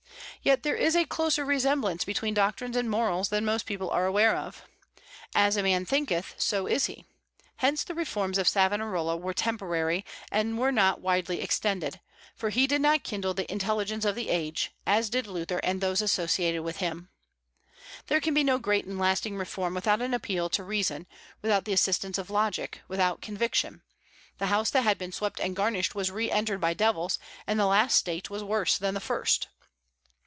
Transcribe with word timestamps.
Yet 0.43 0.63
there 0.63 0.75
is 0.75 0.95
a 0.95 1.05
closer 1.05 1.45
resemblance 1.45 2.03
between 2.03 2.33
doctrines 2.33 2.75
and 2.75 2.89
morals 2.89 3.29
than 3.29 3.45
most 3.45 3.67
people 3.67 3.91
are 3.91 4.07
aware 4.07 4.35
of. 4.35 4.63
As 5.35 5.55
a 5.55 5.61
man 5.61 5.85
thinketh, 5.85 6.33
so 6.35 6.65
is 6.65 6.87
he. 6.87 7.05
Hence, 7.57 7.83
the 7.83 7.93
reforms 7.93 8.39
of 8.39 8.47
Savonarola 8.47 9.17
were 9.17 9.35
temporary, 9.35 10.03
and 10.31 10.57
were 10.57 10.71
not 10.71 10.99
widely 10.99 11.41
extended; 11.41 11.99
for 12.35 12.49
he 12.49 12.65
did 12.65 12.81
not 12.81 13.03
kindle 13.03 13.35
the 13.35 13.51
intelligence 13.51 14.03
of 14.03 14.15
the 14.15 14.29
age, 14.31 14.71
as 14.87 15.11
did 15.11 15.27
Luther 15.27 15.59
and 15.59 15.79
those 15.79 16.01
associated 16.01 16.63
with 16.63 16.77
him. 16.77 17.09
There 18.07 18.19
can 18.19 18.33
be 18.33 18.43
no 18.43 18.57
great 18.57 18.85
and 18.85 18.97
lasting 18.97 19.37
reform 19.37 19.75
without 19.75 20.01
an 20.01 20.11
appeal 20.11 20.49
to 20.51 20.63
reason, 20.63 21.05
without 21.43 21.65
the 21.65 21.73
assistance 21.73 22.17
of 22.17 22.31
logic, 22.31 22.81
without 22.87 23.21
conviction. 23.21 23.83
The 24.39 24.47
house 24.47 24.71
that 24.71 24.81
had 24.81 24.97
been 24.97 25.11
swept 25.11 25.39
and 25.39 25.55
garnished 25.55 25.93
was 25.93 26.09
re 26.09 26.31
entered 26.31 26.59
by 26.61 26.73
devils, 26.73 27.19
and 27.45 27.59
the 27.59 27.67
last 27.67 27.93
state 27.95 28.31
was 28.31 28.43
worse 28.43 28.79
than 28.79 28.95
the 28.95 28.99
first. 28.99 29.47